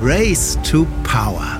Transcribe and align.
Race 0.00 0.56
to 0.64 0.84
Power. 1.04 1.58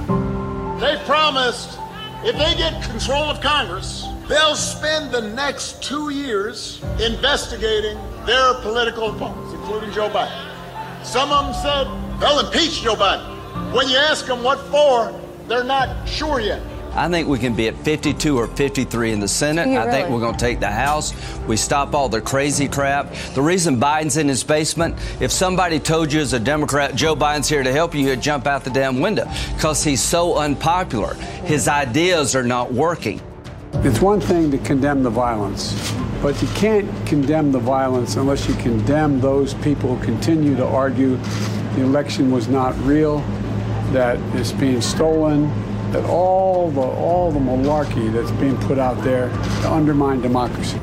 They 0.78 1.02
promised 1.06 1.78
if 2.22 2.36
they 2.36 2.54
get 2.54 2.82
control 2.82 3.24
of 3.24 3.40
Congress, 3.40 4.06
they'll 4.28 4.54
spend 4.54 5.10
the 5.10 5.22
next 5.22 5.82
two 5.82 6.10
years 6.10 6.82
investigating 7.02 7.98
their 8.26 8.54
political 8.60 9.08
opponents, 9.08 9.54
including 9.54 9.90
Joe 9.90 10.10
Biden. 10.10 10.36
Some 11.02 11.32
of 11.32 11.46
them 11.46 11.54
said 11.62 12.20
they'll 12.20 12.40
impeach 12.40 12.82
Joe 12.82 12.94
Biden. 12.94 13.72
When 13.72 13.88
you 13.88 13.96
ask 13.96 14.26
them 14.26 14.42
what 14.42 14.58
for, 14.66 15.18
they're 15.48 15.64
not 15.64 16.06
sure 16.06 16.38
yet. 16.38 16.60
I 16.96 17.10
think 17.10 17.28
we 17.28 17.38
can 17.38 17.54
be 17.54 17.68
at 17.68 17.76
52 17.76 18.38
or 18.38 18.46
53 18.46 19.12
in 19.12 19.20
the 19.20 19.28
Senate. 19.28 19.68
You 19.68 19.78
I 19.78 19.90
think 19.90 20.08
we're 20.08 20.20
going 20.20 20.34
to 20.34 20.40
take 20.40 20.60
the 20.60 20.70
House. 20.70 21.12
We 21.46 21.58
stop 21.58 21.94
all 21.94 22.08
the 22.08 22.22
crazy 22.22 22.68
crap. 22.68 23.12
The 23.34 23.42
reason 23.42 23.78
Biden's 23.78 24.16
in 24.16 24.26
his 24.28 24.42
basement, 24.42 24.96
if 25.20 25.30
somebody 25.30 25.78
told 25.78 26.10
you 26.10 26.20
as 26.20 26.32
a 26.32 26.40
Democrat, 26.40 26.94
Joe 26.94 27.14
Biden's 27.14 27.50
here 27.50 27.62
to 27.62 27.70
help 27.70 27.94
you, 27.94 28.00
you'd 28.00 28.22
jump 28.22 28.46
out 28.46 28.64
the 28.64 28.70
damn 28.70 29.00
window 29.00 29.30
because 29.54 29.84
he's 29.84 30.00
so 30.00 30.38
unpopular. 30.38 31.14
His 31.44 31.68
ideas 31.68 32.34
are 32.34 32.42
not 32.42 32.72
working. 32.72 33.20
It's 33.84 34.00
one 34.00 34.20
thing 34.20 34.50
to 34.52 34.58
condemn 34.58 35.02
the 35.02 35.10
violence, 35.10 35.92
but 36.22 36.40
you 36.40 36.48
can't 36.54 36.88
condemn 37.06 37.52
the 37.52 37.58
violence 37.58 38.16
unless 38.16 38.48
you 38.48 38.54
condemn 38.54 39.20
those 39.20 39.52
people 39.52 39.96
who 39.96 40.04
continue 40.04 40.56
to 40.56 40.64
argue 40.64 41.16
the 41.74 41.82
election 41.82 42.30
was 42.30 42.48
not 42.48 42.74
real, 42.80 43.18
that 43.92 44.18
it's 44.34 44.52
being 44.52 44.80
stolen, 44.80 45.52
that 45.96 46.08
all 46.10 46.70
the 46.70 46.80
all 46.80 47.32
the 47.32 47.40
malarkey 47.40 48.12
that's 48.12 48.32
being 48.32 48.56
put 48.68 48.78
out 48.78 49.02
there 49.02 49.30
to 49.62 49.68
undermine 49.70 50.20
democracy. 50.20 50.78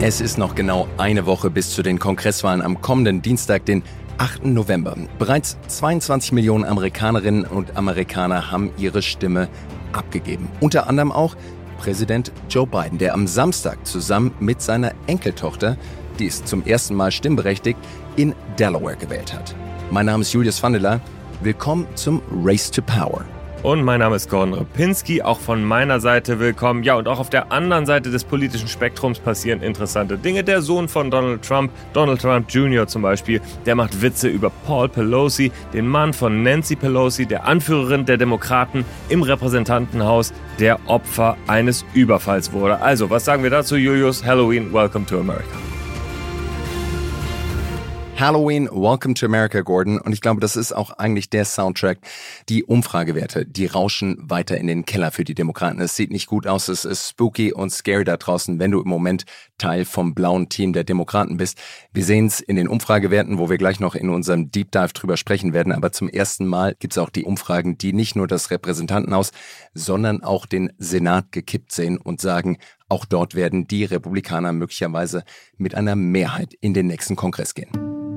Es 0.00 0.20
ist 0.20 0.36
noch 0.36 0.54
genau 0.56 0.88
eine 0.98 1.26
Woche 1.26 1.48
bis 1.48 1.70
zu 1.70 1.82
den 1.82 1.98
Kongresswahlen 1.98 2.60
am 2.60 2.80
kommenden 2.80 3.22
Dienstag, 3.22 3.64
den 3.66 3.84
8. 4.18 4.46
November. 4.46 4.96
Bereits 5.18 5.56
22 5.68 6.32
Millionen 6.32 6.64
Amerikanerinnen 6.64 7.44
und 7.44 7.76
Amerikaner 7.76 8.50
haben 8.50 8.70
ihre 8.78 9.00
Stimme 9.00 9.48
abgegeben. 9.92 10.48
Unter 10.60 10.88
anderem 10.88 11.12
auch 11.12 11.36
Präsident 11.78 12.32
Joe 12.48 12.66
Biden, 12.66 12.98
der 12.98 13.14
am 13.14 13.28
Samstag 13.28 13.86
zusammen 13.86 14.32
mit 14.40 14.60
seiner 14.60 14.92
Enkeltochter, 15.06 15.76
die 16.18 16.26
ist 16.26 16.48
zum 16.48 16.64
ersten 16.64 16.94
Mal 16.96 17.12
stimmberechtigt, 17.12 17.78
in 18.16 18.34
Delaware 18.58 18.96
gewählt 18.96 19.32
hat. 19.32 19.54
Mein 19.92 20.06
Name 20.06 20.22
ist 20.22 20.32
Julius 20.32 20.62
Vandeler. 20.62 21.02
Willkommen 21.42 21.86
zum 21.96 22.22
Race 22.42 22.70
to 22.70 22.80
Power. 22.80 23.26
Und 23.62 23.82
mein 23.82 24.00
Name 24.00 24.16
ist 24.16 24.30
Gordon 24.30 24.54
Repinski, 24.54 25.20
auch 25.20 25.38
von 25.38 25.62
meiner 25.62 26.00
Seite 26.00 26.40
willkommen. 26.40 26.82
Ja, 26.82 26.94
und 26.94 27.06
auch 27.08 27.18
auf 27.18 27.28
der 27.28 27.52
anderen 27.52 27.84
Seite 27.84 28.10
des 28.10 28.24
politischen 28.24 28.68
Spektrums 28.68 29.18
passieren 29.18 29.60
interessante 29.60 30.16
Dinge. 30.16 30.44
Der 30.44 30.62
Sohn 30.62 30.88
von 30.88 31.10
Donald 31.10 31.42
Trump, 31.42 31.70
Donald 31.92 32.22
Trump 32.22 32.50
Jr. 32.50 32.86
zum 32.86 33.02
Beispiel, 33.02 33.42
der 33.66 33.74
macht 33.74 34.00
Witze 34.00 34.28
über 34.28 34.50
Paul 34.66 34.88
Pelosi, 34.88 35.52
den 35.74 35.86
Mann 35.86 36.14
von 36.14 36.42
Nancy 36.42 36.74
Pelosi, 36.74 37.26
der 37.26 37.44
Anführerin 37.44 38.06
der 38.06 38.16
Demokraten 38.16 38.86
im 39.10 39.22
Repräsentantenhaus, 39.22 40.32
der 40.58 40.78
Opfer 40.86 41.36
eines 41.48 41.84
Überfalls 41.92 42.50
wurde. 42.54 42.80
Also, 42.80 43.10
was 43.10 43.26
sagen 43.26 43.42
wir 43.42 43.50
dazu, 43.50 43.76
Julius? 43.76 44.24
Halloween, 44.24 44.72
welcome 44.72 45.04
to 45.04 45.20
America. 45.20 45.71
Halloween, 48.22 48.68
Welcome 48.70 49.14
to 49.14 49.26
America, 49.26 49.62
Gordon. 49.62 50.00
Und 50.00 50.12
ich 50.12 50.20
glaube, 50.20 50.40
das 50.40 50.54
ist 50.54 50.70
auch 50.70 50.90
eigentlich 50.92 51.28
der 51.28 51.44
Soundtrack. 51.44 51.98
Die 52.48 52.62
Umfragewerte, 52.62 53.44
die 53.44 53.66
rauschen 53.66 54.16
weiter 54.20 54.56
in 54.58 54.68
den 54.68 54.84
Keller 54.84 55.10
für 55.10 55.24
die 55.24 55.34
Demokraten. 55.34 55.80
Es 55.80 55.96
sieht 55.96 56.12
nicht 56.12 56.28
gut 56.28 56.46
aus, 56.46 56.68
es 56.68 56.84
ist 56.84 57.08
spooky 57.08 57.52
und 57.52 57.70
scary 57.70 58.04
da 58.04 58.16
draußen, 58.16 58.60
wenn 58.60 58.70
du 58.70 58.80
im 58.80 58.88
Moment 58.88 59.24
Teil 59.58 59.84
vom 59.84 60.14
blauen 60.14 60.48
Team 60.48 60.72
der 60.72 60.84
Demokraten 60.84 61.36
bist. 61.36 61.58
Wir 61.92 62.04
sehen 62.04 62.26
es 62.26 62.38
in 62.38 62.54
den 62.54 62.68
Umfragewerten, 62.68 63.38
wo 63.38 63.50
wir 63.50 63.58
gleich 63.58 63.80
noch 63.80 63.96
in 63.96 64.08
unserem 64.08 64.52
Deep 64.52 64.70
Dive 64.70 64.92
drüber 64.92 65.16
sprechen 65.16 65.52
werden. 65.52 65.72
Aber 65.72 65.90
zum 65.90 66.08
ersten 66.08 66.46
Mal 66.46 66.76
gibt 66.78 66.92
es 66.92 66.98
auch 66.98 67.10
die 67.10 67.24
Umfragen, 67.24 67.76
die 67.76 67.92
nicht 67.92 68.14
nur 68.14 68.28
das 68.28 68.52
Repräsentantenhaus, 68.52 69.32
sondern 69.74 70.22
auch 70.22 70.46
den 70.46 70.72
Senat 70.78 71.32
gekippt 71.32 71.72
sehen 71.72 71.98
und 71.98 72.20
sagen, 72.20 72.58
auch 72.88 73.04
dort 73.04 73.34
werden 73.34 73.66
die 73.66 73.84
Republikaner 73.84 74.52
möglicherweise 74.52 75.24
mit 75.56 75.74
einer 75.74 75.96
Mehrheit 75.96 76.54
in 76.60 76.72
den 76.72 76.86
nächsten 76.86 77.16
Kongress 77.16 77.54
gehen. 77.54 78.11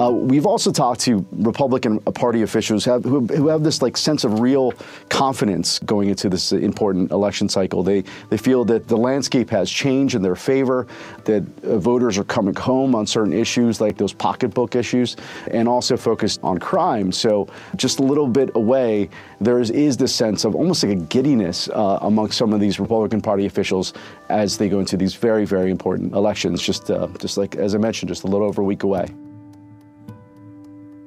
Uh, 0.00 0.10
we've 0.10 0.44
also 0.44 0.72
talked 0.72 1.00
to 1.00 1.24
Republican 1.30 2.00
Party 2.00 2.42
officials 2.42 2.84
have, 2.84 3.04
who, 3.04 3.20
who 3.26 3.46
have 3.46 3.62
this 3.62 3.80
like 3.80 3.96
sense 3.96 4.24
of 4.24 4.40
real 4.40 4.72
confidence 5.08 5.78
going 5.80 6.08
into 6.08 6.28
this 6.28 6.50
important 6.50 7.12
election 7.12 7.48
cycle. 7.48 7.84
They 7.84 8.02
they 8.28 8.36
feel 8.36 8.64
that 8.64 8.88
the 8.88 8.96
landscape 8.96 9.50
has 9.50 9.70
changed 9.70 10.16
in 10.16 10.22
their 10.22 10.34
favor, 10.34 10.88
that 11.26 11.44
uh, 11.62 11.78
voters 11.78 12.18
are 12.18 12.24
coming 12.24 12.56
home 12.56 12.96
on 12.96 13.06
certain 13.06 13.32
issues 13.32 13.80
like 13.80 13.96
those 13.96 14.12
pocketbook 14.12 14.74
issues, 14.74 15.16
and 15.52 15.68
also 15.68 15.96
focused 15.96 16.40
on 16.42 16.58
crime. 16.58 17.12
So 17.12 17.48
just 17.76 18.00
a 18.00 18.02
little 18.02 18.26
bit 18.26 18.50
away, 18.56 19.08
there 19.40 19.60
is, 19.60 19.70
is 19.70 19.96
this 19.96 20.12
sense 20.12 20.44
of 20.44 20.56
almost 20.56 20.82
like 20.82 20.96
a 20.96 21.00
giddiness 21.00 21.68
uh, 21.68 22.00
among 22.02 22.32
some 22.32 22.52
of 22.52 22.58
these 22.58 22.80
Republican 22.80 23.20
Party 23.20 23.46
officials 23.46 23.92
as 24.28 24.58
they 24.58 24.68
go 24.68 24.80
into 24.80 24.96
these 24.96 25.14
very 25.14 25.44
very 25.44 25.70
important 25.70 26.14
elections. 26.14 26.60
Just 26.60 26.90
uh, 26.90 27.06
just 27.20 27.36
like 27.36 27.54
as 27.54 27.76
I 27.76 27.78
mentioned, 27.78 28.08
just 28.08 28.24
a 28.24 28.26
little 28.26 28.48
over 28.48 28.60
a 28.60 28.64
week 28.64 28.82
away. 28.82 29.06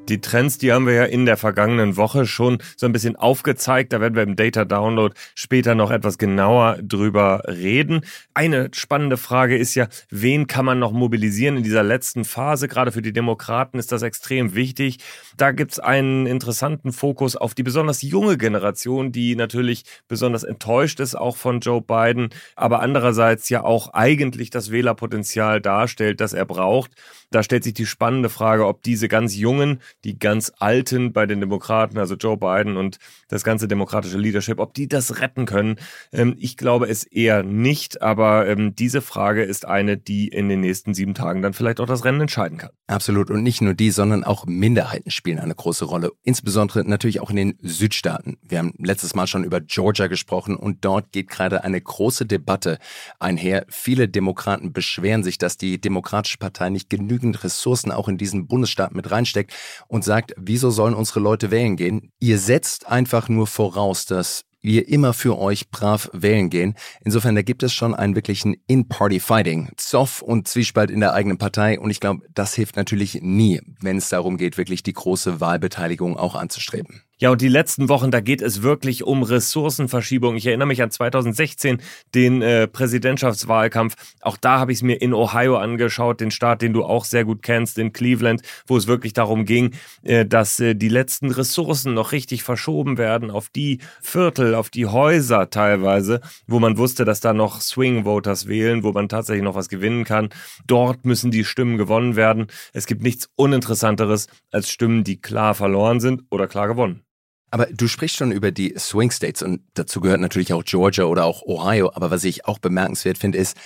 Die 0.10 0.22
Trends, 0.22 0.58
die 0.58 0.72
haben 0.72 0.86
wir 0.86 0.94
ja 0.94 1.04
in 1.04 1.26
der 1.26 1.36
vergangenen 1.36 1.98
Woche 1.98 2.26
schon 2.26 2.60
so 2.78 2.86
ein 2.86 2.94
bisschen 2.94 3.18
aufgezeigt. 3.18 3.92
Da 3.92 4.00
werden 4.00 4.16
wir 4.16 4.24
im 4.24 4.38
Data 4.38 4.64
Download 4.64 5.14
später 5.36 5.76
noch 5.76 5.92
etwas 5.92 6.18
genauer 6.18 6.78
drüber 6.82 7.44
reden. 7.46 8.02
Eine 8.34 8.70
spannende 8.74 9.18
Frage 9.18 9.58
ist 9.58 9.76
ja, 9.76 9.88
wen 10.10 10.48
kann 10.48 10.64
man 10.64 10.80
noch 10.80 10.94
mobilisieren 10.94 11.58
in 11.58 11.64
dieser 11.64 11.84
letzten 11.84 12.24
Phase? 12.24 12.70
Gerade 12.70 12.94
für 12.94 13.02
die 13.02 13.12
Demokraten 13.12 13.80
ist 13.80 13.92
das 13.92 14.02
extrem 14.02 14.56
wichtig. 14.56 15.00
Da 15.36 15.52
gibt's 15.52 15.78
einen 15.78 16.26
interessanten 16.26 16.94
Fokus 16.94 17.36
auf 17.36 17.54
die 17.54 17.64
besonders 17.64 18.02
junge 18.02 18.38
Generation, 18.38 19.12
die 19.12 19.36
natürlich 19.36 19.84
besonders 20.08 20.44
enttäuscht 20.44 21.02
ist, 21.02 21.16
auch 21.16 21.36
von 21.36 21.60
Joe 21.60 21.82
Biden, 21.82 22.30
aber 22.56 22.80
andererseits 22.80 23.50
ja 23.50 23.64
auch 23.64 23.94
eigentlich 23.94 24.52
das 24.52 24.72
Wählerpotenzial 24.72 25.60
darstellt, 25.60 26.22
das 26.22 26.32
er 26.32 26.46
braucht. 26.46 26.92
Da 27.30 27.44
stellt 27.44 27.66
sich 27.66 27.74
die 27.74 27.86
spannende 27.86 28.30
Frage, 28.30 28.66
ob 28.66 28.84
diese 28.84 29.10
ganz 29.10 29.36
Jungen, 29.36 29.82
die 30.04 30.20
ganz 30.20 30.52
Alten 30.60 31.14
bei 31.14 31.26
den 31.26 31.40
Demokraten, 31.40 31.98
also 31.98 32.16
Joe 32.16 32.38
Biden 32.38 32.78
und 32.78 32.98
das 33.28 33.44
ganze 33.44 33.68
demokratische 33.68 34.18
Leadership, 34.18 34.60
ob 34.60 34.74
die 34.74 34.88
das 34.88 35.20
retten 35.20 35.46
können. 35.46 35.78
Ähm, 36.12 36.36
ich 36.38 36.58
glaube 36.58 36.88
es 36.88 37.04
eher 37.04 37.44
nicht, 37.44 38.02
aber 38.02 38.48
ähm, 38.48 38.76
diese 38.76 39.02
Frage 39.02 39.44
ist 39.44 39.66
eine, 39.66 39.98
die 39.98 40.28
in 40.28 40.50
den 40.50 40.62
nächsten 40.62 40.94
sieben 40.94 41.14
Tagen 41.14 41.42
dann 41.42 41.54
vielleicht 41.54 41.80
auch 41.80 41.88
das 41.88 42.06
Rennen 42.06 42.22
entscheiden 42.22 42.58
kann. 42.58 42.70
Absolut. 42.88 43.30
Und 43.30 43.44
nicht 43.44 43.62
nur 43.62 43.74
die, 43.74 43.92
sondern 43.92 44.24
auch 44.24 44.46
Minderheiten 44.46 45.12
spielen 45.12 45.40
eine 45.40 45.56
große 45.56 45.86
Rolle. 45.86 46.12
Insbesondere 46.24 46.88
natürlich 46.88 47.20
auch 47.20 47.30
in 47.30 47.36
den 47.36 47.58
Südstaaten. 47.62 48.38
Wir 48.42 48.60
haben 48.60 48.74
letztes 48.78 49.16
Mal 49.16 49.28
schon 49.28 49.44
über 49.44 49.60
Georgia 49.62 50.08
gesprochen 50.08 50.56
und 50.56 50.86
dort 50.86 51.12
geht 51.12 51.30
gerade 51.30 51.64
eine 51.64 51.82
große 51.82 52.26
Debatte 52.26 52.78
einher. 53.20 53.66
Viele 53.70 54.08
Demokraten 54.08 54.72
beschweren 54.72 55.24
sich, 55.24 55.38
dass 55.38 55.58
die 55.58 55.82
Demokratische 55.82 56.38
Partei 56.38 56.70
nicht 56.70 56.90
genügend 56.90 57.44
Ressourcen 57.44 57.92
auch 57.92 58.08
in 58.08 58.18
diesen 58.18 58.48
Bundesstaat 58.48 58.94
mit 58.94 59.12
reinsteckt 59.12 59.54
und 59.88 60.04
sagt, 60.04 60.34
wieso 60.38 60.70
sollen 60.70 60.94
unsere 60.94 61.20
Leute 61.20 61.52
wählen 61.52 61.76
gehen? 61.76 62.12
Ihr 62.20 62.40
setzt 62.40 62.88
einfach 62.88 63.30
nur 63.30 63.48
voraus, 63.48 64.06
dass 64.06 64.44
wir 64.62 64.88
immer 64.88 65.14
für 65.14 65.38
euch 65.38 65.70
brav 65.70 66.10
wählen 66.14 66.50
gehen. 66.50 66.76
Insofern, 67.02 67.36
da 67.36 67.42
gibt 67.42 67.64
es 67.64 67.74
schon 67.74 67.96
einen 67.96 68.16
wirklichen 68.16 68.56
In-Party-Fighting. 68.68 69.70
Zoff 69.78 70.22
und 70.22 70.48
Zwiespalt 70.48 70.92
in 70.92 71.00
der 71.00 71.14
eigenen 71.14 71.38
Partei. 71.38 71.80
Und 71.80 71.90
ich 71.90 72.00
glaube, 72.00 72.26
das 72.34 72.54
hilft 72.54 72.76
natürlich 72.76 73.20
nie, 73.22 73.62
wenn 73.80 73.98
es 73.98 74.10
darum 74.10 74.38
geht, 74.38 74.58
wirklich 74.58 74.84
die 74.84 74.94
große 74.94 75.40
Wahlbeteiligung 75.40 76.18
auch 76.18 76.36
anzustreben. 76.36 77.04
Ja, 77.20 77.32
und 77.32 77.42
die 77.42 77.48
letzten 77.48 77.90
Wochen, 77.90 78.12
da 78.12 78.20
geht 78.20 78.44
es 78.44 78.62
wirklich 78.62 79.04
um 79.04 79.24
Ressourcenverschiebung. 79.24 80.36
Ich 80.36 80.46
erinnere 80.46 80.68
mich 80.68 80.84
an 80.84 80.92
2016, 80.92 81.82
den 82.14 82.44
äh, 82.44 82.68
Präsidentschaftswahlkampf. 82.68 83.96
Auch 84.22 84.38
da 84.38 84.60
habe 84.60 84.72
ich 84.72 84.78
es 84.78 84.82
mir 84.84 85.02
in 85.02 85.16
Ohio 85.16 85.58
angeschaut, 85.58 86.22
den 86.22 86.30
Staat, 86.30 86.62
den 86.62 86.74
du 86.74 86.84
auch 86.84 87.06
sehr 87.06 87.26
gut 87.26 87.42
kennst, 87.42 87.80
in 87.80 87.92
Cleveland, 87.92 88.44
wo 88.68 88.78
es 88.78 88.86
wirklich 88.86 89.14
darum 89.14 89.46
ging, 89.46 89.72
äh, 90.04 90.28
dass 90.28 90.60
äh, 90.60 90.76
die 90.76 90.90
letzten 90.90 91.32
Ressourcen 91.32 91.96
noch 91.96 92.12
richtig 92.12 92.44
verschoben 92.44 93.00
werden 93.00 93.32
auf 93.32 93.50
die 93.50 93.80
Viertel, 94.00 94.54
auf 94.54 94.70
die 94.70 94.86
Häuser 94.86 95.50
teilweise, 95.50 96.22
wo 96.46 96.60
man 96.60 96.78
wusste, 96.78 97.04
dass 97.04 97.20
da 97.20 97.34
noch 97.34 97.62
Swing 97.62 98.06
Voters 98.06 98.48
wählen, 98.48 98.84
wo 98.84 98.92
man 98.92 99.10
tatsächlich 99.10 99.44
noch 99.44 99.56
was 99.56 99.70
gewinnen 99.70 100.04
kann. 100.04 100.30
Dort 100.68 101.04
müssen 101.04 101.32
die 101.32 101.46
Stimmen 101.46 101.80
gewonnen 101.80 102.16
werden. 102.16 102.46
Es 102.74 102.86
gibt 102.86 103.02
nichts 103.02 103.28
Uninteressanteres 103.36 104.28
als 104.52 104.70
Stimmen, 104.70 105.04
die 105.04 105.20
klar 105.20 105.56
verloren 105.56 106.00
sind 106.00 106.22
oder 106.30 106.46
klar 106.46 106.68
gewonnen. 106.68 107.07
Aber 107.50 107.68
du 107.68 107.88
sprichst 107.88 108.18
schon 108.18 108.32
über 108.32 108.52
die 108.52 108.76
Swing 108.78 109.12
States 109.12 109.42
und 109.42 109.62
dazu 109.74 110.02
gehört 110.02 110.20
natürlich 110.20 110.54
auch 110.54 110.64
Georgia 110.64 111.06
oder 111.06 111.26
auch 111.26 111.44
Ohio. 111.44 111.92
Aber 111.94 112.12
was 112.12 112.24
ich 112.24 112.46
auch 112.46 112.60
bemerkenswert 112.60 113.18
finde, 113.18 113.38
ist, 113.38 113.58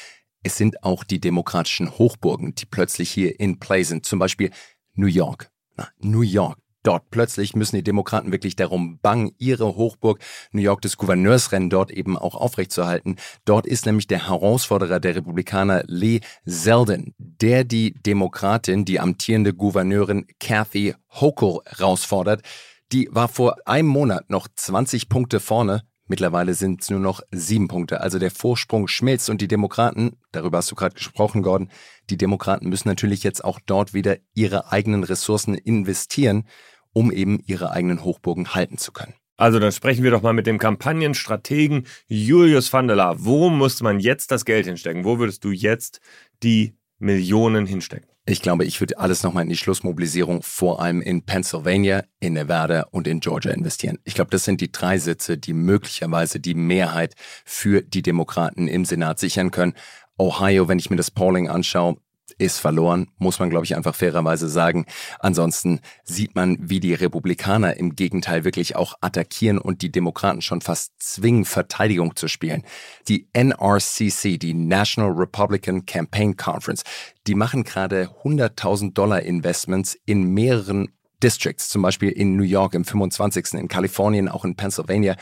es 0.44 0.58
sind 0.58 0.84
auch 0.84 1.04
die 1.04 1.20
demokratischen 1.20 1.98
Hochburgen, 1.98 2.56
die 2.56 2.66
plötzlich 2.66 3.12
hier 3.12 3.40
in 3.40 3.60
Play 3.60 3.84
sind. 3.84 4.06
Zum 4.06 4.20
Beispiel 4.20 4.52
New 4.94 5.08
York. 5.08 5.50
Na, 5.78 5.88
New 6.00 6.22
York. 6.22 6.58
dort. 6.84 7.10
Plötzlich 7.12 7.56
müssen 7.56 7.76
die 7.76 7.84
Demokraten 7.84 8.32
wirklich 8.32 8.56
darum 8.56 9.00
bangen, 9.00 9.32
ihre 9.38 9.76
Hochburg 9.76 10.20
New 10.52 10.62
York 10.62 10.82
des 10.82 10.98
Gouverneursrennen 10.98 11.70
dort 11.70 11.92
eben 11.92 12.18
auch 12.18 12.36
aufrechtzuerhalten. 12.36 13.18
Dort 13.46 13.68
ist 13.68 13.86
nämlich 13.86 14.08
der 14.08 14.30
Herausforderer 14.30 15.00
der 15.00 15.16
Republikaner 15.16 15.84
Lee 15.88 16.22
Zeldin, 16.46 17.14
der 17.18 17.64
die 17.64 17.94
Demokratin, 17.94 18.86
die 18.86 19.00
amtierende 19.00 19.54
Gouverneurin 19.54 20.26
Kathy 20.40 20.96
Hochul 21.12 21.62
herausfordert. 21.66 22.42
Die 22.92 23.08
war 23.12 23.30
vor 23.30 23.56
einem 23.66 23.88
Monat 23.88 24.30
noch 24.30 24.50
20 24.54 25.08
Punkte 25.08 25.40
vorne. 25.40 25.84
Mittlerweile 26.08 26.54
sind 26.56 26.82
es 26.82 26.90
nur 26.90 27.00
noch 27.00 27.22
sieben 27.32 27.70
Punkte. 27.70 28.02
Also 28.02 28.20
der 28.20 28.32
Vorsprung 28.32 28.90
schmilzt 28.90 29.30
und 29.30 29.40
die 29.40 29.48
Demokraten, 29.48 30.18
darüber 30.34 30.58
hast 30.58 30.70
du 30.70 30.76
gerade 30.76 30.96
gesprochen, 30.96 31.42
Gordon, 31.42 31.70
die 32.10 32.18
Demokraten 32.18 32.68
müssen 32.68 32.90
natürlich 32.90 33.24
jetzt 33.24 33.46
auch 33.46 33.62
dort 33.66 33.94
wieder 33.94 34.18
ihre 34.34 34.74
eigenen 34.74 35.06
Ressourcen 35.06 35.56
investieren, 35.56 36.46
um 36.92 37.14
eben 37.14 37.40
ihre 37.46 37.72
eigenen 37.72 38.04
Hochburgen 38.04 38.54
halten 38.54 38.78
zu 38.78 38.92
können. 38.92 39.14
Also 39.38 39.58
dann 39.58 39.72
sprechen 39.72 40.04
wir 40.04 40.12
doch 40.12 40.22
mal 40.22 40.34
mit 40.34 40.46
dem 40.46 40.58
Kampagnenstrategen 40.58 41.88
Julius 42.08 42.74
van 42.74 42.88
der 42.88 42.98
Laar. 42.98 43.24
Wo 43.24 43.50
muss 43.50 43.82
man 43.82 44.02
jetzt 44.02 44.32
das 44.32 44.44
Geld 44.44 44.66
hinstecken? 44.66 45.06
Wo 45.06 45.18
würdest 45.18 45.46
du 45.46 45.52
jetzt 45.52 46.02
die 46.44 46.76
Millionen 47.02 47.66
hinstecken? 47.66 48.10
Ich 48.26 48.42
glaube, 48.42 48.66
ich 48.66 48.80
würde 48.80 49.00
alles 49.00 49.24
nochmal 49.24 49.44
in 49.44 49.50
die 49.50 49.58
Schlussmobilisierung 49.58 50.44
vor 50.44 50.82
allem 50.82 51.02
in 51.02 51.24
Pennsylvania, 51.26 52.04
in 52.20 52.34
Nevada 52.34 52.86
und 52.92 53.08
in 53.08 53.20
Georgia 53.20 53.52
investieren. 53.52 53.98
Ich 54.04 54.14
glaube, 54.14 54.30
das 54.30 54.44
sind 54.46 54.62
die 54.62 54.72
drei 54.72 55.00
Sitze, 55.00 55.40
die 55.40 55.54
möglicherweise 55.54 56.40
die 56.40 56.54
Mehrheit 56.54 57.16
für 57.44 57.82
die 57.82 58.04
Demokraten 58.04 58.68
im 58.68 58.86
Senat 58.86 59.20
sichern 59.20 59.50
können. 59.50 59.74
Ohio, 60.20 60.68
wenn 60.68 60.78
ich 60.78 60.92
mir 60.92 60.98
das 60.98 61.10
Polling 61.10 61.50
anschaue, 61.50 61.98
ist 62.42 62.58
verloren, 62.58 63.08
muss 63.18 63.40
man, 63.40 63.50
glaube 63.50 63.66
ich, 63.66 63.76
einfach 63.76 63.96
fairerweise 63.96 64.50
sagen. 64.50 64.86
Ansonsten 65.20 65.80
sieht 66.04 66.36
man, 66.36 66.58
wie 66.60 66.80
die 66.80 66.94
Republikaner 66.94 67.78
im 67.78 67.96
Gegenteil 67.96 68.44
wirklich 68.44 68.76
auch 68.76 68.96
attackieren 69.00 69.60
und 69.60 69.82
die 69.82 69.92
Demokraten 69.92 70.42
schon 70.42 70.62
fast 70.62 70.94
zwingen, 71.00 71.46
Verteidigung 71.46 72.16
zu 72.16 72.28
spielen. 72.28 72.64
Die 73.08 73.30
NRCC, 73.34 74.38
die 74.38 74.54
National 74.54 75.12
Republican 75.12 75.86
Campaign 75.86 76.36
Conference, 76.36 76.84
die 77.28 77.36
machen 77.36 77.64
gerade 77.64 78.10
100.000 78.24 78.94
Dollar 78.94 79.22
Investments 79.22 79.98
in 80.06 80.24
mehreren 80.34 80.90
Districts, 81.22 81.70
zum 81.70 81.82
Beispiel 81.82 82.10
in 82.10 82.36
New 82.36 82.44
York 82.44 82.74
im 82.74 82.86
25., 82.86 83.54
in 83.54 83.68
Kalifornien, 83.68 84.28
auch 84.28 84.46
in 84.46 84.56
Pennsylvania. 84.56 85.16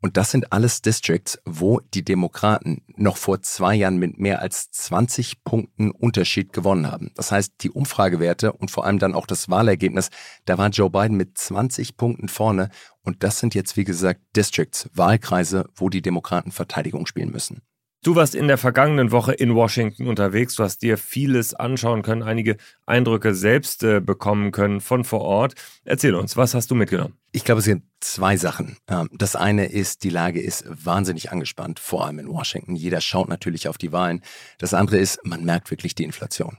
Und 0.00 0.16
das 0.16 0.30
sind 0.30 0.52
alles 0.52 0.82
Districts, 0.82 1.38
wo 1.44 1.80
die 1.94 2.04
Demokraten 2.04 2.82
noch 2.96 3.16
vor 3.16 3.40
zwei 3.42 3.74
Jahren 3.74 3.96
mit 3.96 4.18
mehr 4.18 4.40
als 4.40 4.70
20 4.70 5.42
Punkten 5.42 5.90
Unterschied 5.90 6.52
gewonnen 6.52 6.90
haben. 6.90 7.10
Das 7.14 7.32
heißt, 7.32 7.54
die 7.60 7.70
Umfragewerte 7.70 8.52
und 8.52 8.70
vor 8.70 8.84
allem 8.84 8.98
dann 8.98 9.14
auch 9.14 9.26
das 9.26 9.48
Wahlergebnis, 9.48 10.10
da 10.44 10.58
war 10.58 10.68
Joe 10.68 10.90
Biden 10.90 11.16
mit 11.16 11.38
20 11.38 11.96
Punkten 11.96 12.28
vorne. 12.28 12.68
Und 13.02 13.22
das 13.22 13.38
sind 13.38 13.54
jetzt, 13.54 13.76
wie 13.76 13.84
gesagt, 13.84 14.20
Districts, 14.36 14.90
Wahlkreise, 14.94 15.68
wo 15.74 15.88
die 15.88 16.02
Demokraten 16.02 16.52
Verteidigung 16.52 17.06
spielen 17.06 17.32
müssen. 17.32 17.62
Du 18.06 18.14
warst 18.14 18.36
in 18.36 18.46
der 18.46 18.56
vergangenen 18.56 19.10
Woche 19.10 19.32
in 19.32 19.56
Washington 19.56 20.06
unterwegs. 20.06 20.54
Du 20.54 20.62
hast 20.62 20.78
dir 20.78 20.96
vieles 20.96 21.54
anschauen 21.54 22.02
können, 22.02 22.22
einige 22.22 22.56
Eindrücke 22.86 23.34
selbst 23.34 23.82
äh, 23.82 23.98
bekommen 23.98 24.52
können 24.52 24.80
von 24.80 25.02
vor 25.02 25.22
Ort. 25.22 25.54
Erzähl 25.84 26.14
uns, 26.14 26.36
was 26.36 26.54
hast 26.54 26.70
du 26.70 26.76
mitgenommen? 26.76 27.14
Ich 27.32 27.42
glaube, 27.42 27.58
es 27.58 27.64
sind 27.64 27.82
zwei 27.98 28.36
Sachen. 28.36 28.76
Ähm, 28.86 29.08
das 29.10 29.34
eine 29.34 29.66
ist, 29.66 30.04
die 30.04 30.10
Lage 30.10 30.40
ist 30.40 30.66
wahnsinnig 30.68 31.32
angespannt, 31.32 31.80
vor 31.80 32.06
allem 32.06 32.20
in 32.20 32.28
Washington. 32.28 32.76
Jeder 32.76 33.00
schaut 33.00 33.28
natürlich 33.28 33.66
auf 33.66 33.76
die 33.76 33.90
Wahlen. 33.90 34.22
Das 34.58 34.72
andere 34.72 34.98
ist, 34.98 35.18
man 35.24 35.44
merkt 35.44 35.72
wirklich 35.72 35.96
die 35.96 36.04
Inflation. 36.04 36.58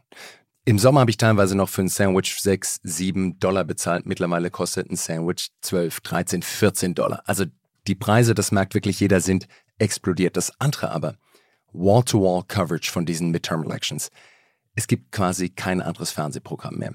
Im 0.65 0.79
Sommer 0.79 0.99
habe 0.99 1.11
ich 1.11 1.17
teilweise 1.17 1.55
noch 1.55 1.69
für 1.69 1.81
ein 1.81 1.87
Sandwich 1.87 2.41
6, 2.41 2.81
7 2.83 3.39
Dollar 3.39 3.63
bezahlt. 3.63 4.05
Mittlerweile 4.05 4.51
kostet 4.51 4.91
ein 4.91 4.97
Sandwich 4.97 5.51
12, 5.61 6.01
13, 6.01 6.41
14 6.41 6.93
Dollar. 6.93 7.23
Also 7.25 7.45
die 7.87 7.95
Preise, 7.95 8.35
das 8.35 8.51
merkt 8.51 8.73
wirklich 8.73 8.99
jeder, 8.99 9.21
sind 9.21 9.47
explodiert. 9.79 10.35
Das 10.35 10.51
andere 10.59 10.91
aber, 10.91 11.15
Wall-to-Wall-Coverage 11.73 12.91
von 12.91 13.05
diesen 13.05 13.31
Midterm-Elections. 13.31 14.09
Es 14.75 14.87
gibt 14.87 15.11
quasi 15.11 15.49
kein 15.49 15.81
anderes 15.81 16.11
Fernsehprogramm 16.11 16.75
mehr. 16.75 16.93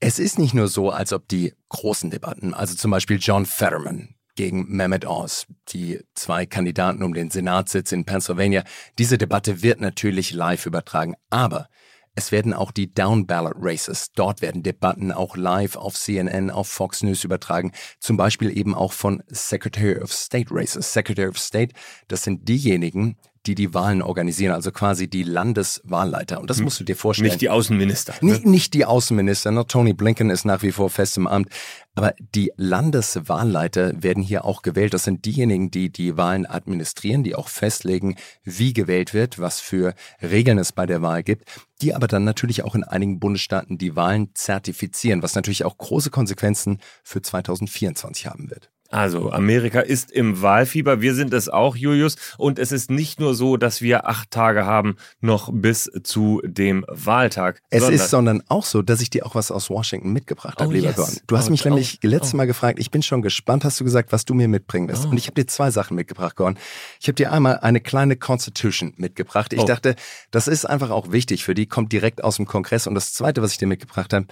Es 0.00 0.18
ist 0.18 0.38
nicht 0.38 0.54
nur 0.54 0.68
so, 0.68 0.90
als 0.90 1.12
ob 1.12 1.28
die 1.28 1.54
großen 1.68 2.10
Debatten, 2.10 2.54
also 2.54 2.74
zum 2.74 2.90
Beispiel 2.90 3.18
John 3.20 3.46
Fetterman 3.46 4.14
gegen 4.36 4.66
Mehmet 4.68 5.06
Oz, 5.06 5.46
die 5.68 6.00
zwei 6.14 6.46
Kandidaten 6.46 7.02
um 7.02 7.14
den 7.14 7.30
Senatssitz 7.30 7.92
in 7.92 8.04
Pennsylvania, 8.04 8.64
diese 8.98 9.18
Debatte 9.18 9.62
wird 9.62 9.80
natürlich 9.80 10.32
live 10.32 10.66
übertragen, 10.66 11.14
aber 11.30 11.68
es 12.16 12.30
werden 12.30 12.54
auch 12.54 12.70
die 12.70 12.92
Down-Ballot 12.92 13.56
Races. 13.56 14.12
Dort 14.14 14.40
werden 14.40 14.62
Debatten 14.62 15.10
auch 15.10 15.36
live 15.36 15.74
auf 15.74 15.94
CNN, 15.94 16.50
auf 16.50 16.68
Fox 16.68 17.02
News 17.02 17.24
übertragen. 17.24 17.72
Zum 17.98 18.16
Beispiel 18.16 18.56
eben 18.56 18.74
auch 18.74 18.92
von 18.92 19.22
Secretary 19.26 20.00
of 20.00 20.12
State 20.12 20.48
Races. 20.52 20.92
Secretary 20.92 21.28
of 21.28 21.38
State, 21.38 21.74
das 22.06 22.22
sind 22.22 22.48
diejenigen, 22.48 23.16
die 23.46 23.54
die 23.54 23.74
Wahlen 23.74 24.02
organisieren, 24.02 24.52
also 24.52 24.72
quasi 24.72 25.08
die 25.08 25.22
Landeswahlleiter. 25.22 26.40
Und 26.40 26.48
das 26.48 26.60
musst 26.60 26.80
du 26.80 26.84
dir 26.84 26.96
vorstellen. 26.96 27.28
Nicht 27.28 27.40
die 27.40 27.50
Außenminister. 27.50 28.14
Ne? 28.20 28.32
Nicht, 28.32 28.46
nicht 28.46 28.74
die 28.74 28.84
Außenminister. 28.84 29.50
Ne? 29.50 29.66
Tony 29.66 29.92
Blinken 29.92 30.30
ist 30.30 30.44
nach 30.44 30.62
wie 30.62 30.72
vor 30.72 30.90
fest 30.90 31.16
im 31.16 31.26
Amt. 31.26 31.48
Aber 31.94 32.14
die 32.34 32.52
Landeswahlleiter 32.56 34.02
werden 34.02 34.22
hier 34.22 34.44
auch 34.44 34.62
gewählt. 34.62 34.94
Das 34.94 35.04
sind 35.04 35.24
diejenigen, 35.24 35.70
die 35.70 35.90
die 35.90 36.16
Wahlen 36.16 36.46
administrieren, 36.46 37.22
die 37.22 37.36
auch 37.36 37.48
festlegen, 37.48 38.16
wie 38.42 38.72
gewählt 38.72 39.14
wird, 39.14 39.38
was 39.38 39.60
für 39.60 39.94
Regeln 40.20 40.58
es 40.58 40.72
bei 40.72 40.86
der 40.86 41.02
Wahl 41.02 41.22
gibt, 41.22 41.44
die 41.82 41.94
aber 41.94 42.08
dann 42.08 42.24
natürlich 42.24 42.64
auch 42.64 42.74
in 42.74 42.82
einigen 42.82 43.20
Bundesstaaten 43.20 43.78
die 43.78 43.94
Wahlen 43.94 44.30
zertifizieren, 44.34 45.22
was 45.22 45.34
natürlich 45.34 45.64
auch 45.64 45.78
große 45.78 46.10
Konsequenzen 46.10 46.80
für 47.04 47.22
2024 47.22 48.26
haben 48.26 48.50
wird. 48.50 48.70
Also, 48.94 49.32
Amerika 49.32 49.80
ist 49.80 50.12
im 50.12 50.40
Wahlfieber. 50.40 51.00
Wir 51.00 51.16
sind 51.16 51.34
es 51.34 51.48
auch, 51.48 51.74
Julius. 51.74 52.14
Und 52.38 52.60
es 52.60 52.70
ist 52.70 52.92
nicht 52.92 53.18
nur 53.18 53.34
so, 53.34 53.56
dass 53.56 53.82
wir 53.82 54.08
acht 54.08 54.30
Tage 54.30 54.66
haben 54.66 54.94
noch 55.20 55.50
bis 55.52 55.90
zu 56.04 56.40
dem 56.44 56.84
Wahltag. 56.86 57.60
Es 57.70 57.80
sondern 57.80 57.94
ist 57.94 58.10
sondern 58.10 58.42
auch 58.46 58.64
so, 58.64 58.82
dass 58.82 59.00
ich 59.00 59.10
dir 59.10 59.26
auch 59.26 59.34
was 59.34 59.50
aus 59.50 59.68
Washington 59.68 60.12
mitgebracht 60.12 60.60
habe, 60.60 60.68
oh, 60.68 60.72
lieber 60.72 60.86
yes. 60.86 60.96
Gordon. 60.96 61.16
Du 61.26 61.36
hast 61.36 61.48
oh, 61.48 61.50
mich 61.50 61.66
oh, 61.66 61.70
nämlich 61.70 61.98
oh, 62.04 62.06
letztes 62.06 62.34
Mal 62.34 62.46
gefragt, 62.46 62.78
ich 62.78 62.92
bin 62.92 63.02
schon 63.02 63.20
gespannt, 63.20 63.64
hast 63.64 63.80
du 63.80 63.84
gesagt, 63.84 64.12
was 64.12 64.26
du 64.26 64.34
mir 64.34 64.46
mitbringen 64.46 64.86
wirst. 64.86 65.06
Oh. 65.06 65.08
Und 65.08 65.16
ich 65.16 65.26
habe 65.26 65.34
dir 65.34 65.48
zwei 65.48 65.72
Sachen 65.72 65.96
mitgebracht, 65.96 66.36
Gordon. 66.36 66.56
Ich 67.00 67.08
habe 67.08 67.14
dir 67.14 67.32
einmal 67.32 67.58
eine 67.58 67.80
kleine 67.80 68.14
Constitution 68.14 68.94
mitgebracht. 68.96 69.52
Ich 69.52 69.58
oh. 69.58 69.66
dachte, 69.66 69.96
das 70.30 70.46
ist 70.46 70.66
einfach 70.66 70.90
auch 70.90 71.10
wichtig 71.10 71.42
für 71.42 71.54
die, 71.54 71.66
kommt 71.66 71.90
direkt 71.90 72.22
aus 72.22 72.36
dem 72.36 72.46
Kongress. 72.46 72.86
Und 72.86 72.94
das 72.94 73.12
zweite, 73.12 73.42
was 73.42 73.50
ich 73.50 73.58
dir 73.58 73.66
mitgebracht 73.66 74.12
habe, 74.12 74.26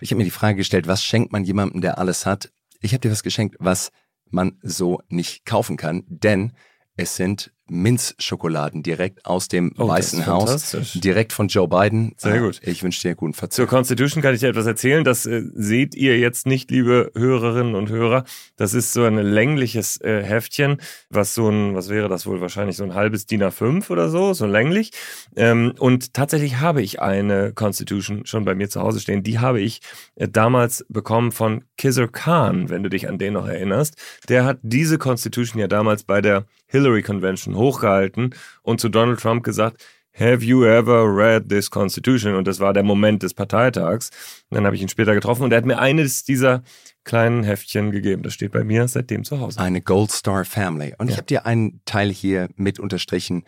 ich 0.00 0.10
habe 0.10 0.18
mir 0.18 0.24
die 0.24 0.32
Frage 0.32 0.56
gestellt, 0.56 0.88
was 0.88 1.04
schenkt 1.04 1.30
man 1.30 1.44
jemandem, 1.44 1.82
der 1.82 1.98
alles 1.98 2.26
hat? 2.26 2.50
Ich 2.80 2.92
habe 2.94 3.00
dir 3.00 3.12
was 3.12 3.22
geschenkt, 3.22 3.54
was 3.60 3.92
man 4.32 4.58
so 4.62 5.00
nicht 5.08 5.44
kaufen 5.44 5.76
kann, 5.76 6.04
denn 6.08 6.52
es 6.96 7.16
sind 7.16 7.52
Minzschokoladen 7.70 8.82
direkt 8.82 9.24
aus 9.24 9.48
dem 9.48 9.72
oh, 9.78 9.88
Weißen 9.88 10.26
Haus, 10.26 10.76
direkt 10.94 11.32
von 11.32 11.48
Joe 11.48 11.68
Biden. 11.68 12.14
Sehr 12.16 12.34
ah, 12.34 12.38
gut. 12.38 12.60
Ich 12.62 12.82
wünsche 12.82 13.02
dir 13.02 13.08
einen 13.08 13.16
guten 13.16 13.34
Verzeih. 13.34 13.56
Zur 13.56 13.66
Constitution 13.66 14.22
kann 14.22 14.34
ich 14.34 14.40
dir 14.40 14.48
etwas 14.48 14.66
erzählen. 14.66 15.04
Das 15.04 15.26
äh, 15.26 15.42
seht 15.54 15.94
ihr 15.94 16.18
jetzt 16.18 16.46
nicht, 16.46 16.70
liebe 16.70 17.10
Hörerinnen 17.14 17.74
und 17.74 17.88
Hörer. 17.90 18.24
Das 18.56 18.74
ist 18.74 18.92
so 18.92 19.04
ein 19.04 19.16
längliches 19.16 20.00
äh, 20.00 20.22
Heftchen, 20.22 20.78
was 21.10 21.34
so 21.34 21.48
ein, 21.48 21.74
was 21.74 21.88
wäre 21.88 22.08
das 22.08 22.26
wohl 22.26 22.40
wahrscheinlich 22.40 22.76
so 22.76 22.84
ein 22.84 22.94
halbes 22.94 23.26
DIN 23.26 23.42
A5 23.42 23.90
oder 23.90 24.08
so, 24.08 24.32
so 24.32 24.46
länglich. 24.46 24.92
Ähm, 25.36 25.74
und 25.78 26.14
tatsächlich 26.14 26.60
habe 26.60 26.82
ich 26.82 27.00
eine 27.00 27.52
Constitution 27.52 28.26
schon 28.26 28.44
bei 28.44 28.54
mir 28.54 28.68
zu 28.68 28.80
Hause 28.80 29.00
stehen. 29.00 29.22
Die 29.22 29.38
habe 29.38 29.60
ich 29.60 29.80
äh, 30.16 30.28
damals 30.28 30.84
bekommen 30.88 31.32
von 31.32 31.64
Kizzer 31.76 32.08
Khan, 32.08 32.68
wenn 32.70 32.82
du 32.82 32.90
dich 32.90 33.08
an 33.08 33.18
den 33.18 33.34
noch 33.34 33.46
erinnerst. 33.46 33.96
Der 34.28 34.44
hat 34.44 34.58
diese 34.62 34.98
Constitution 34.98 35.60
ja 35.60 35.68
damals 35.68 36.02
bei 36.02 36.20
der 36.20 36.46
Hillary 36.68 37.02
Convention 37.02 37.56
hochgehalten 37.56 38.34
und 38.62 38.80
zu 38.80 38.88
Donald 38.88 39.20
Trump 39.20 39.42
gesagt, 39.42 39.82
Have 40.18 40.44
you 40.44 40.64
ever 40.64 41.04
read 41.04 41.48
this 41.48 41.70
Constitution? 41.70 42.34
Und 42.34 42.48
das 42.48 42.58
war 42.58 42.72
der 42.72 42.82
Moment 42.82 43.22
des 43.22 43.34
Parteitags. 43.34 44.10
Und 44.50 44.56
dann 44.56 44.66
habe 44.66 44.74
ich 44.74 44.82
ihn 44.82 44.88
später 44.88 45.14
getroffen 45.14 45.44
und 45.44 45.52
er 45.52 45.58
hat 45.58 45.64
mir 45.64 45.78
eines 45.78 46.24
dieser 46.24 46.64
kleinen 47.04 47.44
Heftchen 47.44 47.92
gegeben. 47.92 48.24
Das 48.24 48.34
steht 48.34 48.50
bei 48.50 48.64
mir 48.64 48.88
seitdem 48.88 49.22
zu 49.22 49.38
Hause. 49.38 49.60
Eine 49.60 49.80
Gold 49.80 50.10
Star 50.10 50.44
Family. 50.44 50.92
Und 50.98 51.06
ja. 51.06 51.12
ich 51.12 51.16
habe 51.18 51.26
dir 51.26 51.46
einen 51.46 51.80
Teil 51.84 52.10
hier 52.10 52.48
mit 52.56 52.80
unterstrichen. 52.80 53.44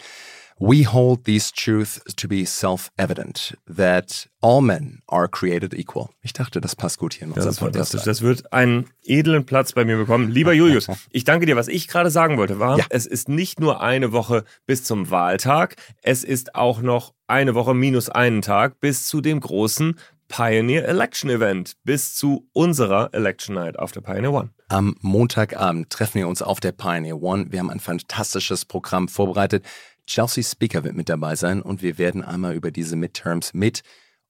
We 0.62 0.84
hold 0.84 1.24
these 1.24 1.50
truths 1.50 2.02
to 2.16 2.28
be 2.28 2.44
self-evident, 2.44 3.56
that 3.66 4.28
all 4.42 4.60
men 4.60 5.00
are 5.08 5.26
created 5.26 5.72
equal. 5.72 6.10
Ich 6.20 6.34
dachte, 6.34 6.60
das 6.60 6.76
passt 6.76 6.98
gut 6.98 7.14
hier 7.14 7.28
in 7.28 7.32
unserem 7.32 7.56
Podcast. 7.56 8.06
Das 8.06 8.20
wird 8.20 8.52
einen 8.52 8.84
edlen 9.02 9.46
Platz 9.46 9.72
bei 9.72 9.86
mir 9.86 9.96
bekommen. 9.96 10.30
Lieber 10.30 10.52
Julius, 10.52 10.86
ich 11.10 11.24
danke 11.24 11.46
dir. 11.46 11.56
Was 11.56 11.68
ich 11.68 11.88
gerade 11.88 12.10
sagen 12.10 12.36
wollte, 12.36 12.58
war, 12.58 12.76
ja. 12.76 12.84
es 12.90 13.06
ist 13.06 13.30
nicht 13.30 13.58
nur 13.58 13.80
eine 13.80 14.12
Woche 14.12 14.44
bis 14.66 14.84
zum 14.84 15.10
Wahltag, 15.10 15.76
es 16.02 16.24
ist 16.24 16.54
auch 16.54 16.82
noch 16.82 17.14
eine 17.26 17.54
Woche 17.54 17.72
minus 17.72 18.10
einen 18.10 18.42
Tag 18.42 18.80
bis 18.80 19.06
zu 19.06 19.22
dem 19.22 19.40
großen 19.40 19.94
Pioneer 20.30 20.86
Election 20.86 21.28
Event, 21.28 21.76
bis 21.84 22.14
zu 22.14 22.48
unserer 22.52 23.10
Election 23.12 23.56
Night 23.56 23.78
auf 23.78 23.92
der 23.92 24.00
Pioneer 24.00 24.32
One. 24.32 24.50
Am 24.68 24.94
Montagabend 25.00 25.90
treffen 25.90 26.20
wir 26.20 26.28
uns 26.28 26.40
auf 26.40 26.60
der 26.60 26.70
Pioneer 26.70 27.20
One. 27.20 27.46
Wir 27.50 27.58
haben 27.58 27.70
ein 27.70 27.80
fantastisches 27.80 28.64
Programm 28.64 29.08
vorbereitet. 29.08 29.64
Chelsea 30.10 30.42
Speaker 30.42 30.82
wird 30.82 30.96
mit 30.96 31.08
dabei 31.08 31.36
sein 31.36 31.62
und 31.62 31.82
wir 31.82 31.96
werden 31.96 32.24
einmal 32.24 32.54
über 32.56 32.72
diese 32.72 32.96
Midterms 32.96 33.54
mit 33.54 33.82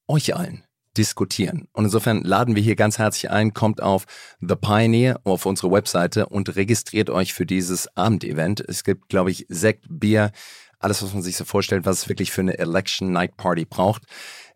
euch 0.09 0.37
allen 0.37 0.65
diskutieren. 0.99 1.69
Und 1.73 1.85
insofern 1.87 2.23
laden 2.23 2.55
wir 2.55 2.63
hier 2.63 2.77
ganz 2.77 2.99
herzlich 2.99 3.31
ein, 3.31 3.55
kommt 3.55 3.83
auf 3.83 4.05
The 4.41 4.57
Pioneer 4.57 5.21
auf 5.25 5.47
unsere 5.47 5.73
Webseite 5.73 6.27
und 6.27 6.55
registriert 6.55 7.09
euch 7.09 7.33
für 7.33 7.47
dieses 7.47 7.97
Abendevent. 7.97 8.61
Es 8.61 8.85
gibt, 8.85 9.09
glaube 9.09 9.31
ich, 9.31 9.47
Sekt, 9.49 9.87
Bier, 9.89 10.33
alles, 10.81 11.03
was 11.03 11.15
man 11.15 11.23
sich 11.23 11.37
so 11.37 11.45
vorstellt, 11.45 11.87
was 11.87 12.03
es 12.03 12.09
wirklich 12.09 12.33
für 12.33 12.41
eine 12.41 12.59
Election 12.59 13.13
Night 13.13 13.37
Party 13.37 13.65
braucht. 13.65 14.03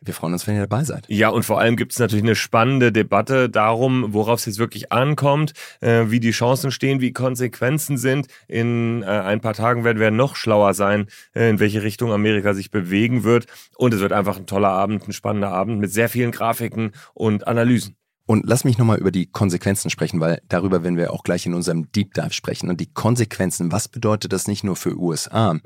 Wir 0.01 0.13
freuen 0.13 0.33
uns, 0.35 0.47
wenn 0.47 0.55
ihr 0.55 0.67
dabei 0.67 0.85
seid. 0.85 1.07
Ja, 1.09 1.29
und 1.31 1.45
vor 1.45 1.61
allem 1.61 1.77
gibt 1.77 1.93
es 1.93 1.99
natürlich 1.99 2.25
eine 2.25 2.35
spannende 2.35 2.93
Debatte 2.93 3.49
darum, 3.49 4.13
worauf 4.13 4.41
es 4.41 4.47
jetzt 4.47 4.59
wirklich 4.59 4.93
ankommt, 4.93 5.53
äh, 5.81 6.05
wie 6.09 6.21
die 6.21 6.33
Chancen 6.33 6.71
stehen, 6.71 7.01
wie 7.01 7.13
Konsequenzen 7.13 7.97
sind. 7.97 8.27
In 8.47 9.03
äh, 9.03 9.07
ein 9.07 9.41
paar 9.41 9.55
Tagen 9.55 9.85
werden 9.85 10.01
wir 10.01 10.11
noch 10.11 10.37
schlauer 10.37 10.75
sein, 10.75 11.07
äh, 11.35 11.49
in 11.49 11.59
welche 11.59 11.83
Richtung 11.83 12.13
Amerika 12.13 12.53
sich 12.53 12.71
bewegen 12.71 13.25
wird. 13.25 13.47
Und 13.77 13.95
es 13.95 14.01
wird 14.01 14.13
einfach 14.13 14.37
ein 14.37 14.47
toller 14.47 14.71
Abend, 14.71 15.09
ein 15.09 15.13
spannender 15.13 15.53
Abend 15.53 15.79
mit 15.79 15.93
sehr 15.93 16.09
vielen 16.09 16.33
Grafiken 16.33 16.93
und 17.15 17.47
Analysen. 17.47 17.97
Und 18.27 18.47
lass 18.47 18.65
mich 18.65 18.79
nochmal 18.79 18.99
über 18.99 19.11
die 19.11 19.27
Konsequenzen 19.27 19.91
sprechen, 19.91 20.19
weil 20.19 20.41
darüber 20.49 20.83
werden 20.83 20.97
wir 20.97 21.13
auch 21.13 21.25
gleich 21.25 21.45
in 21.45 21.53
unserem 21.53 21.93
Deep 21.93 22.15
Dive 22.15 22.33
sprechen. 22.33 22.71
Und 22.71 22.81
die 22.81 22.87
Konsequenzen, 22.87 23.71
was 23.71 23.89
bedeutet 23.89 24.33
das 24.33 24.49
nicht 24.49 24.65
nur 24.65 24.77
für 24.77 24.99
USA, 24.99 25.59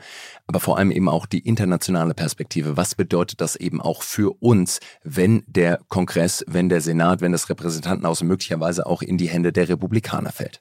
aber 0.49 0.59
vor 0.59 0.77
allem 0.77 0.91
eben 0.91 1.09
auch 1.09 1.27
die 1.27 1.39
internationale 1.39 2.15
Perspektive? 2.15 2.77
Was 2.77 2.97
bedeutet 2.97 3.41
das 3.41 3.55
eben 3.55 3.81
auch 3.81 4.03
für 4.03 4.37
uns, 4.43 4.81
wenn 5.05 5.45
der 5.47 5.79
Kongress, 5.89 6.45
wenn 6.49 6.69
der 6.69 6.81
Senat, 6.81 7.21
wenn 7.21 7.33
das 7.33 7.49
Repräsentantenhaus 7.49 8.25
möglicherweise 8.25 8.87
auch 8.87 9.03
in 9.03 9.19
die 9.19 9.29
Hände 9.29 9.53
der 9.53 9.69
Republikaner 9.69 10.33
fällt? 10.33 10.61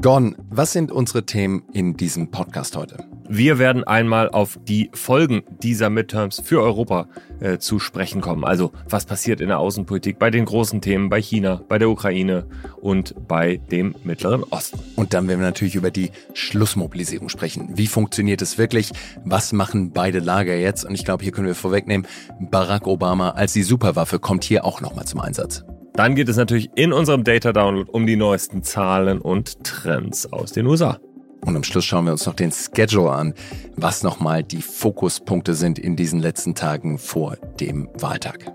Gordon, 0.00 0.34
was 0.50 0.72
sind 0.72 0.90
unsere 0.90 1.24
Themen 1.24 1.62
in 1.72 1.96
diesem 1.96 2.32
Podcast 2.32 2.74
heute? 2.74 3.11
Wir 3.34 3.58
werden 3.58 3.82
einmal 3.82 4.28
auf 4.28 4.58
die 4.62 4.90
Folgen 4.92 5.42
dieser 5.62 5.88
Midterms 5.88 6.42
für 6.44 6.60
Europa 6.60 7.08
äh, 7.40 7.56
zu 7.56 7.78
sprechen 7.78 8.20
kommen. 8.20 8.44
Also 8.44 8.72
was 8.90 9.06
passiert 9.06 9.40
in 9.40 9.48
der 9.48 9.58
Außenpolitik 9.58 10.18
bei 10.18 10.30
den 10.30 10.44
großen 10.44 10.82
Themen, 10.82 11.08
bei 11.08 11.22
China, 11.22 11.62
bei 11.66 11.78
der 11.78 11.88
Ukraine 11.88 12.44
und 12.82 13.14
bei 13.26 13.56
dem 13.56 13.94
Mittleren 14.04 14.42
Osten. 14.42 14.78
Und 14.96 15.14
dann 15.14 15.28
werden 15.28 15.40
wir 15.40 15.46
natürlich 15.46 15.76
über 15.76 15.90
die 15.90 16.10
Schlussmobilisierung 16.34 17.30
sprechen. 17.30 17.70
Wie 17.72 17.86
funktioniert 17.86 18.42
es 18.42 18.58
wirklich? 18.58 18.90
Was 19.24 19.54
machen 19.54 19.92
beide 19.94 20.18
Lager 20.18 20.54
jetzt? 20.54 20.84
Und 20.84 20.94
ich 20.94 21.06
glaube, 21.06 21.22
hier 21.24 21.32
können 21.32 21.46
wir 21.46 21.54
vorwegnehmen, 21.54 22.06
Barack 22.38 22.86
Obama 22.86 23.30
als 23.30 23.54
die 23.54 23.62
Superwaffe 23.62 24.18
kommt 24.18 24.44
hier 24.44 24.66
auch 24.66 24.82
nochmal 24.82 25.06
zum 25.06 25.20
Einsatz. 25.20 25.64
Dann 25.94 26.14
geht 26.16 26.28
es 26.28 26.36
natürlich 26.36 26.68
in 26.74 26.92
unserem 26.92 27.24
Data 27.24 27.54
Download 27.54 27.90
um 27.90 28.06
die 28.06 28.16
neuesten 28.16 28.62
Zahlen 28.62 29.22
und 29.22 29.64
Trends 29.64 30.30
aus 30.30 30.52
den 30.52 30.66
USA. 30.66 30.98
Und 31.44 31.56
am 31.56 31.64
Schluss 31.64 31.84
schauen 31.84 32.04
wir 32.04 32.12
uns 32.12 32.26
noch 32.26 32.34
den 32.34 32.52
Schedule 32.52 33.10
an, 33.10 33.34
was 33.76 34.02
nochmal 34.02 34.42
die 34.42 34.62
Fokuspunkte 34.62 35.54
sind 35.54 35.78
in 35.78 35.96
diesen 35.96 36.20
letzten 36.20 36.54
Tagen 36.54 36.98
vor 36.98 37.36
dem 37.58 37.88
Wahltag. 37.94 38.52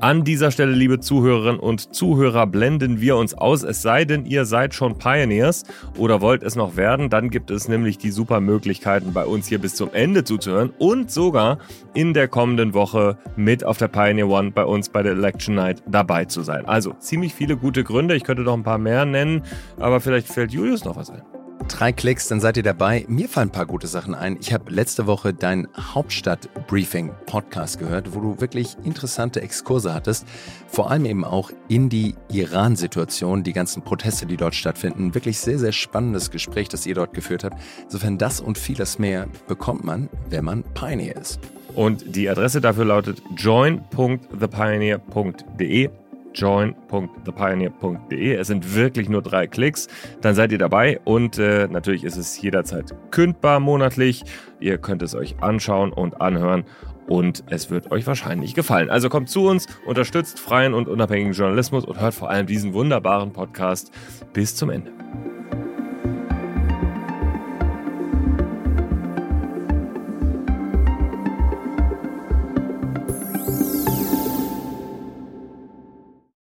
An 0.00 0.22
dieser 0.22 0.52
Stelle, 0.52 0.70
liebe 0.70 1.00
Zuhörerinnen 1.00 1.58
und 1.58 1.92
Zuhörer, 1.92 2.46
blenden 2.46 3.00
wir 3.00 3.16
uns 3.16 3.34
aus. 3.34 3.64
Es 3.64 3.82
sei 3.82 4.04
denn, 4.04 4.26
ihr 4.26 4.44
seid 4.44 4.72
schon 4.72 4.96
Pioneers 4.96 5.64
oder 5.96 6.20
wollt 6.20 6.44
es 6.44 6.54
noch 6.54 6.76
werden, 6.76 7.10
dann 7.10 7.30
gibt 7.30 7.50
es 7.50 7.66
nämlich 7.66 7.98
die 7.98 8.12
super 8.12 8.40
Möglichkeiten, 8.40 9.12
bei 9.12 9.24
uns 9.26 9.48
hier 9.48 9.58
bis 9.58 9.74
zum 9.74 9.92
Ende 9.92 10.22
zuzuhören 10.22 10.70
und 10.78 11.10
sogar 11.10 11.58
in 11.94 12.14
der 12.14 12.28
kommenden 12.28 12.74
Woche 12.74 13.18
mit 13.34 13.64
auf 13.64 13.78
der 13.78 13.88
Pioneer 13.88 14.28
One 14.28 14.52
bei 14.52 14.64
uns 14.64 14.88
bei 14.88 15.02
der 15.02 15.12
Election 15.12 15.56
Night 15.56 15.82
dabei 15.88 16.26
zu 16.26 16.42
sein. 16.42 16.66
Also 16.66 16.92
ziemlich 17.00 17.34
viele 17.34 17.56
gute 17.56 17.82
Gründe. 17.82 18.14
Ich 18.14 18.22
könnte 18.22 18.42
noch 18.42 18.54
ein 18.54 18.62
paar 18.62 18.78
mehr 18.78 19.04
nennen, 19.04 19.42
aber 19.80 20.00
vielleicht 20.00 20.28
fällt 20.28 20.52
Julius 20.52 20.84
noch 20.84 20.94
was 20.94 21.10
ein 21.10 21.22
drei 21.66 21.92
Klicks, 21.92 22.28
dann 22.28 22.40
seid 22.40 22.56
ihr 22.56 22.62
dabei. 22.62 23.04
Mir 23.08 23.28
fallen 23.28 23.48
ein 23.48 23.52
paar 23.52 23.66
gute 23.66 23.86
Sachen 23.86 24.14
ein. 24.14 24.38
Ich 24.40 24.52
habe 24.52 24.72
letzte 24.72 25.06
Woche 25.06 25.34
dein 25.34 25.68
Hauptstadt-Briefing-Podcast 25.76 27.78
gehört, 27.78 28.14
wo 28.14 28.20
du 28.20 28.40
wirklich 28.40 28.76
interessante 28.84 29.40
Exkurse 29.40 29.94
hattest. 29.94 30.26
Vor 30.68 30.90
allem 30.90 31.04
eben 31.04 31.24
auch 31.24 31.50
in 31.68 31.88
die 31.88 32.14
Iran-Situation, 32.30 33.42
die 33.42 33.52
ganzen 33.52 33.82
Proteste, 33.82 34.26
die 34.26 34.36
dort 34.36 34.54
stattfinden. 34.54 35.14
Wirklich 35.14 35.38
sehr, 35.38 35.58
sehr 35.58 35.72
spannendes 35.72 36.30
Gespräch, 36.30 36.68
das 36.68 36.86
ihr 36.86 36.94
dort 36.94 37.14
geführt 37.14 37.44
habt. 37.44 37.56
Insofern 37.84 38.18
das 38.18 38.40
und 38.40 38.58
vieles 38.58 38.98
mehr 38.98 39.28
bekommt 39.46 39.84
man, 39.84 40.08
wenn 40.30 40.44
man 40.44 40.64
Pioneer 40.74 41.16
ist. 41.16 41.38
Und 41.74 42.16
die 42.16 42.28
Adresse 42.28 42.60
dafür 42.60 42.86
lautet 42.86 43.22
join.thepioneer.de 43.36 45.90
join.thepioneer.de. 46.38 48.34
Es 48.34 48.46
sind 48.46 48.74
wirklich 48.74 49.08
nur 49.08 49.22
drei 49.22 49.46
Klicks. 49.46 49.88
Dann 50.20 50.34
seid 50.34 50.52
ihr 50.52 50.58
dabei 50.58 51.00
und 51.04 51.38
äh, 51.38 51.68
natürlich 51.68 52.04
ist 52.04 52.16
es 52.16 52.40
jederzeit 52.40 52.94
kündbar 53.10 53.60
monatlich. 53.60 54.24
Ihr 54.60 54.78
könnt 54.78 55.02
es 55.02 55.14
euch 55.14 55.36
anschauen 55.40 55.92
und 55.92 56.20
anhören 56.20 56.64
und 57.08 57.44
es 57.48 57.70
wird 57.70 57.90
euch 57.90 58.06
wahrscheinlich 58.06 58.54
gefallen. 58.54 58.90
Also 58.90 59.08
kommt 59.08 59.30
zu 59.30 59.46
uns, 59.46 59.66
unterstützt 59.86 60.38
freien 60.38 60.74
und 60.74 60.88
unabhängigen 60.88 61.32
Journalismus 61.32 61.84
und 61.84 62.00
hört 62.00 62.14
vor 62.14 62.30
allem 62.30 62.46
diesen 62.46 62.74
wunderbaren 62.74 63.32
Podcast 63.32 63.90
bis 64.32 64.54
zum 64.54 64.70
Ende. 64.70 64.92